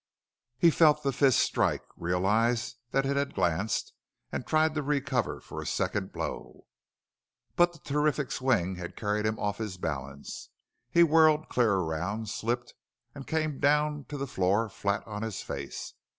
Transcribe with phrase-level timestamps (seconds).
[0.57, 3.93] He felt the fist strike, realized that it had glanced,
[4.31, 6.65] and tried to recover for a second blow.
[7.55, 10.49] But the terrific swing had carried him off his balance.
[10.89, 12.73] He whirled clear around, slipped,
[13.13, 15.93] and came down to the floor flat on his face.